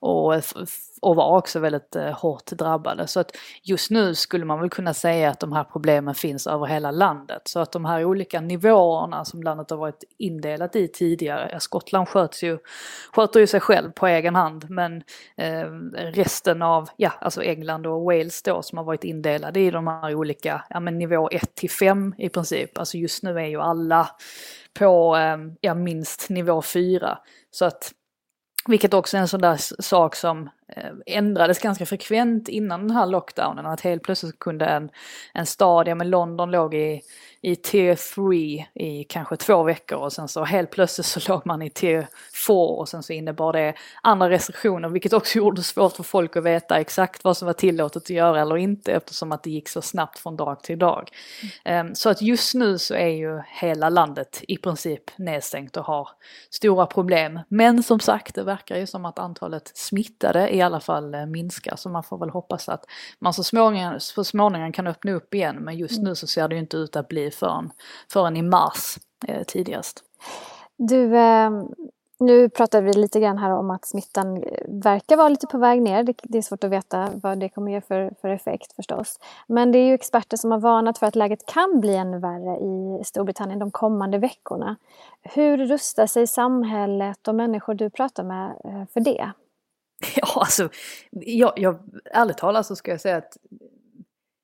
Och, 0.00 0.34
och 1.02 1.16
var 1.16 1.36
också 1.36 1.58
väldigt 1.58 1.96
eh, 1.96 2.10
hårt 2.10 2.46
drabbade. 2.46 3.06
Så 3.06 3.20
att 3.20 3.36
just 3.62 3.90
nu 3.90 4.14
skulle 4.14 4.44
man 4.44 4.60
väl 4.60 4.70
kunna 4.70 4.94
säga 4.94 5.30
att 5.30 5.40
de 5.40 5.52
här 5.52 5.64
problemen 5.64 6.14
finns 6.14 6.46
över 6.46 6.66
hela 6.66 6.90
landet. 6.90 7.42
Så 7.44 7.60
att 7.60 7.72
de 7.72 7.84
här 7.84 8.04
olika 8.04 8.40
nivåerna 8.40 9.24
som 9.24 9.42
landet 9.42 9.70
har 9.70 9.76
varit 9.76 10.04
indelat 10.18 10.76
i 10.76 10.88
tidigare, 10.88 11.60
Skottland 11.60 12.08
sköts 12.08 12.42
ju, 12.42 12.58
sköter 13.12 13.40
ju 13.40 13.46
sig 13.46 13.60
själv 13.60 13.92
på 13.92 14.06
egen 14.06 14.34
hand 14.34 14.70
men 14.70 15.02
eh, 15.36 15.64
resten 15.94 16.62
av, 16.62 16.88
ja 16.96 17.12
alltså 17.20 17.42
England 17.42 17.86
och 17.86 18.02
Wales 18.02 18.42
då 18.42 18.62
som 18.62 18.78
har 18.78 18.84
varit 18.84 19.04
indelade 19.04 19.60
i 19.60 19.70
de 19.70 19.86
här 19.86 20.14
olika, 20.14 20.64
ja 20.70 20.80
men 20.80 20.98
nivå 20.98 21.28
1 21.32 21.54
till 21.54 21.70
5 21.70 22.14
i 22.18 22.28
princip. 22.28 22.78
Alltså 22.78 22.96
just 22.96 23.22
nu 23.22 23.38
är 23.38 23.46
ju 23.46 23.60
alla 23.60 24.08
på 24.78 25.14
ehm, 25.16 25.56
ja, 25.60 25.74
minst 25.74 26.30
nivå 26.30 26.62
4. 26.62 27.18
Så 27.50 27.64
att, 27.64 27.92
vilket 28.66 28.94
också 28.94 29.16
är 29.16 29.20
en 29.20 29.28
sån 29.28 29.40
där 29.40 29.82
sak 29.82 30.16
som 30.16 30.50
ändrades 31.06 31.58
ganska 31.58 31.86
frekvent 31.86 32.48
innan 32.48 32.80
den 32.80 32.96
här 32.96 33.06
lockdownen. 33.06 33.66
Att 33.66 33.80
helt 33.80 34.02
plötsligt 34.02 34.38
kunde 34.38 34.66
en, 34.66 34.90
en 35.34 35.46
stad, 35.46 35.88
ja 35.88 35.94
men 35.94 36.10
London 36.10 36.50
låg 36.50 36.74
i 36.74 37.02
i 37.42 37.56
tier 37.56 37.96
3 38.74 38.84
i 38.84 39.04
kanske 39.04 39.36
två 39.36 39.62
veckor 39.62 39.98
och 39.98 40.12
sen 40.12 40.28
så 40.28 40.44
helt 40.44 40.70
plötsligt 40.70 41.06
så 41.06 41.20
låg 41.32 41.46
man 41.46 41.62
i 41.62 41.70
tier 41.70 42.06
4 42.46 42.54
och 42.54 42.88
sen 42.88 43.02
så 43.02 43.12
innebar 43.12 43.52
det 43.52 43.74
andra 44.02 44.30
restriktioner 44.30 44.88
vilket 44.88 45.12
också 45.12 45.38
gjorde 45.38 45.56
det 45.56 45.64
svårt 45.64 45.96
för 45.96 46.02
folk 46.02 46.36
att 46.36 46.44
veta 46.44 46.80
exakt 46.80 47.24
vad 47.24 47.36
som 47.36 47.46
var 47.46 47.52
tillåtet 47.52 48.02
att 48.02 48.10
göra 48.10 48.40
eller 48.40 48.56
inte 48.56 48.92
eftersom 48.92 49.32
att 49.32 49.42
det 49.42 49.50
gick 49.50 49.68
så 49.68 49.82
snabbt 49.82 50.18
från 50.18 50.36
dag 50.36 50.62
till 50.62 50.78
dag. 50.78 51.10
Mm. 51.64 51.94
Så 51.94 52.10
att 52.10 52.22
just 52.22 52.54
nu 52.54 52.78
så 52.78 52.94
är 52.94 53.08
ju 53.08 53.42
hela 53.48 53.88
landet 53.88 54.42
i 54.48 54.56
princip 54.56 55.18
nedstängt 55.18 55.76
och 55.76 55.84
har 55.84 56.08
stora 56.50 56.86
problem. 56.86 57.40
Men 57.48 57.82
som 57.82 58.00
sagt 58.00 58.34
det 58.34 58.42
verkar 58.42 58.76
ju 58.76 58.86
som 58.86 59.04
att 59.04 59.18
antalet 59.18 59.72
smittade 59.74 60.48
i 60.60 60.64
alla 60.64 60.80
fall 60.80 61.14
eh, 61.14 61.26
minskar 61.26 61.76
så 61.76 61.88
man 61.88 62.02
får 62.02 62.18
väl 62.18 62.30
hoppas 62.30 62.68
att 62.68 62.84
man 63.18 63.34
så 63.34 63.42
småningom, 63.42 64.00
så 64.00 64.24
småningom 64.24 64.72
kan 64.72 64.86
öppna 64.86 65.12
upp 65.12 65.34
igen 65.34 65.56
men 65.56 65.78
just 65.78 65.98
mm. 65.98 66.08
nu 66.08 66.14
så 66.14 66.26
ser 66.26 66.48
det 66.48 66.54
ju 66.54 66.60
inte 66.60 66.76
ut 66.76 66.96
att 66.96 67.08
bli 67.08 67.30
förrän, 67.30 67.70
förrän 68.12 68.36
i 68.36 68.42
mars 68.42 68.98
eh, 69.28 69.42
tidigast. 69.42 70.04
Du, 70.76 71.16
eh, 71.16 71.50
nu 72.20 72.48
pratar 72.48 72.82
vi 72.82 72.92
lite 72.92 73.20
grann 73.20 73.38
här 73.38 73.50
om 73.50 73.70
att 73.70 73.84
smittan 73.84 74.36
eh, 74.36 74.42
verkar 74.68 75.16
vara 75.16 75.28
lite 75.28 75.46
på 75.46 75.58
väg 75.58 75.82
ner. 75.82 76.02
Det, 76.02 76.14
det 76.22 76.38
är 76.38 76.42
svårt 76.42 76.64
att 76.64 76.70
veta 76.70 77.08
vad 77.22 77.38
det 77.38 77.48
kommer 77.48 77.72
ge 77.72 77.80
för, 77.80 78.12
för 78.20 78.28
effekt 78.28 78.72
förstås. 78.72 79.18
Men 79.46 79.72
det 79.72 79.78
är 79.78 79.86
ju 79.86 79.94
experter 79.94 80.36
som 80.36 80.50
har 80.50 80.58
varnat 80.58 80.98
för 80.98 81.06
att 81.06 81.16
läget 81.16 81.46
kan 81.46 81.80
bli 81.80 81.96
ännu 81.96 82.18
värre 82.18 82.58
i 82.58 83.04
Storbritannien 83.04 83.58
de 83.58 83.70
kommande 83.70 84.18
veckorna. 84.18 84.76
Hur 85.22 85.56
rustar 85.56 86.06
sig 86.06 86.26
samhället 86.26 87.28
och 87.28 87.34
människor 87.34 87.74
du 87.74 87.90
pratar 87.90 88.24
med 88.24 88.50
eh, 88.64 88.84
för 88.92 89.00
det? 89.00 89.32
Ja, 90.16 90.28
alltså, 90.34 90.68
jag, 91.10 91.52
jag, 91.56 91.78
ärligt 92.04 92.38
talat 92.38 92.66
så 92.66 92.76
ska 92.76 92.90
jag 92.90 93.00
säga 93.00 93.16
att 93.16 93.36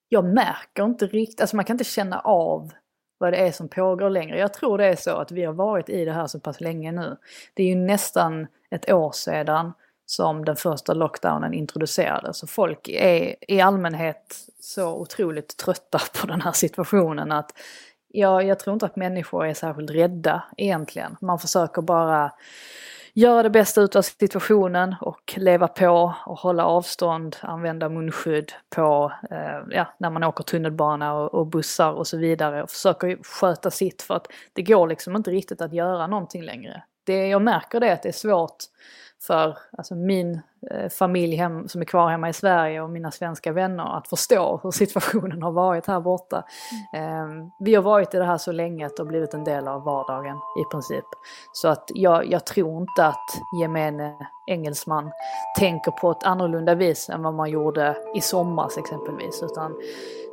jag 0.09 0.25
märker 0.25 0.85
inte 0.85 1.07
riktigt, 1.07 1.41
alltså 1.41 1.57
man 1.57 1.65
kan 1.65 1.75
inte 1.75 1.85
känna 1.85 2.21
av 2.21 2.73
vad 3.19 3.33
det 3.33 3.37
är 3.37 3.53
som 3.53 3.69
pågår 3.69 4.11
längre. 4.11 4.39
Jag 4.39 4.55
tror 4.55 4.79
det 4.79 4.87
är 4.87 4.97
så 4.97 5.11
att 5.11 5.31
vi 5.33 5.45
har 5.45 5.53
varit 5.53 5.89
i 5.89 6.05
det 6.05 6.13
här 6.13 6.27
så 6.27 6.41
pass 6.41 6.61
länge 6.61 6.93
nu. 6.93 7.17
Det 7.55 7.63
är 7.63 7.67
ju 7.67 7.75
nästan 7.75 8.47
ett 8.71 8.91
år 8.93 9.13
sedan 9.13 9.73
som 10.07 10.45
den 10.45 10.57
första 10.57 10.95
lockdownen 10.95 11.55
introducerades. 11.55 12.39
Så 12.39 12.47
folk 12.47 12.89
är 12.89 13.37
i 13.49 13.61
allmänhet 13.61 14.37
så 14.61 14.95
otroligt 14.95 15.57
trötta 15.57 16.01
på 16.21 16.27
den 16.27 16.41
här 16.41 16.53
situationen 16.53 17.33
att 17.33 17.53
ja, 18.09 18.43
jag 18.43 18.59
tror 18.59 18.75
inte 18.75 18.87
att 18.87 18.97
människor 18.97 19.47
är 19.47 19.55
särskilt 19.55 19.91
rädda 19.91 20.45
egentligen. 20.57 21.17
Man 21.21 21.39
försöker 21.39 21.83
bara 21.83 22.33
göra 23.17 23.43
det 23.43 23.51
bästa 23.51 23.81
utav 23.81 24.03
situationen 24.03 24.95
och 25.01 25.35
leva 25.37 25.69
på 25.69 26.15
och 26.27 26.39
hålla 26.39 26.67
avstånd, 26.67 27.37
använda 27.41 27.89
munskydd 27.89 28.53
på, 28.77 29.13
eh, 29.31 29.61
ja, 29.71 29.95
när 29.99 30.11
man 30.11 30.25
åker 30.25 30.45
tunnelbana 30.45 31.15
och, 31.15 31.35
och, 31.35 31.47
bussar 31.47 31.93
och 31.93 32.07
så 32.07 32.17
vidare 32.17 32.63
och 32.63 32.71
försöker 32.71 33.19
sköta 33.23 33.71
sitt 33.71 34.03
för 34.03 34.15
att 34.15 34.27
det 34.53 34.63
går 34.63 34.87
liksom 34.87 35.17
inte 35.17 35.31
riktigt 35.31 35.61
att 35.61 35.73
göra 35.73 36.07
någonting 36.07 36.43
längre. 36.43 36.83
Det 37.07 37.27
jag 37.29 37.43
märker 37.43 37.81
det 37.81 37.89
är 37.89 37.93
att 37.93 38.03
det 38.03 38.09
är 38.09 38.13
svårt 38.13 38.57
för 39.27 39.59
alltså 39.79 39.95
min 39.95 40.41
eh, 40.71 40.89
familj 40.89 41.37
hem, 41.37 41.69
som 41.69 41.81
är 41.81 41.85
kvar 41.85 42.09
hemma 42.09 42.29
i 42.29 42.33
Sverige 42.33 42.81
och 42.81 42.91
mina 42.91 43.11
svenska 43.11 43.53
vänner 43.53 43.97
att 43.97 44.09
förstå 44.09 44.61
hur 44.63 44.71
situationen 44.71 45.43
har 45.43 45.53
varit 45.53 45.87
här 45.87 46.01
borta. 46.01 46.45
Eh, 46.95 47.27
vi 47.61 47.75
har 47.75 47.83
varit 47.83 48.15
i 48.15 48.19
det 48.19 48.25
här 48.25 48.39
så 48.39 48.53
länge 48.53 48.87
att 48.87 48.97
det 48.97 49.03
har 49.03 49.09
blivit 49.09 49.35
en 49.35 49.45
del 49.45 49.69
av 49.69 49.85
vardagen 49.85 50.37
i 50.37 50.71
princip. 50.71 51.05
Så 51.53 51.69
att 51.69 51.91
jag, 51.95 52.27
jag 52.27 52.47
tror 52.47 52.81
inte 52.81 53.07
att 53.07 53.61
gemene 53.61 54.15
engelsman 54.47 55.11
tänker 55.59 55.91
på 55.91 56.11
ett 56.11 56.25
annorlunda 56.25 56.75
vis 56.75 57.09
än 57.09 57.23
vad 57.23 57.35
man 57.35 57.51
gjorde 57.51 57.97
i 58.15 58.21
somras 58.21 58.79
exempelvis. 58.79 59.43
Utan 59.43 59.75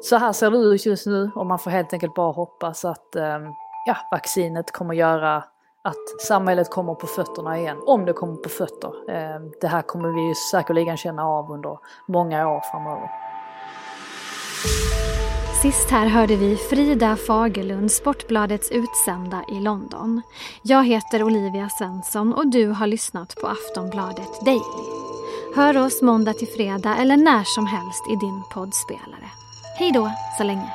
så 0.01 0.15
här 0.15 0.33
ser 0.33 0.51
det 0.51 0.57
ut 0.57 0.85
just 0.85 1.07
nu 1.07 1.31
och 1.35 1.45
man 1.45 1.59
får 1.59 1.71
helt 1.71 1.93
enkelt 1.93 2.15
bara 2.15 2.31
hoppas 2.31 2.85
att 2.85 3.15
eh, 3.15 3.39
ja, 3.85 3.97
vaccinet 4.11 4.71
kommer 4.71 4.93
göra 4.93 5.43
att 5.83 6.21
samhället 6.21 6.69
kommer 6.69 6.95
på 6.95 7.07
fötterna 7.07 7.59
igen, 7.59 7.77
om 7.85 8.05
det 8.05 8.13
kommer 8.13 8.35
på 8.35 8.49
fötter. 8.49 9.09
Eh, 9.09 9.41
det 9.61 9.67
här 9.67 9.81
kommer 9.81 10.09
vi 10.09 10.27
ju 10.27 10.35
säkerligen 10.51 10.97
känna 10.97 11.25
av 11.25 11.51
under 11.51 11.77
många 12.07 12.49
år 12.49 12.61
framöver. 12.71 13.09
Sist 15.61 15.91
här 15.91 16.07
hörde 16.07 16.35
vi 16.35 16.55
Frida 16.55 17.15
Fagerlund, 17.15 17.91
Sportbladets 17.91 18.71
utsända 18.71 19.43
i 19.51 19.59
London. 19.59 20.21
Jag 20.61 20.87
heter 20.87 21.23
Olivia 21.23 21.69
Svensson 21.69 22.33
och 22.33 22.47
du 22.47 22.67
har 22.67 22.87
lyssnat 22.87 23.35
på 23.41 23.47
Aftonbladet 23.47 24.45
Daily. 24.45 24.83
Hör 25.55 25.77
oss 25.77 26.01
måndag 26.01 26.33
till 26.33 26.47
fredag 26.47 26.97
eller 26.97 27.17
när 27.17 27.43
som 27.43 27.65
helst 27.65 28.03
i 28.09 28.15
din 28.15 28.43
poddspelare. 28.53 29.29
Hej 29.79 29.91
då 29.91 30.11
så 30.37 30.43
länge! 30.43 30.71